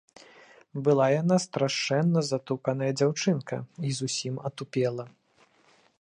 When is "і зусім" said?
3.91-4.35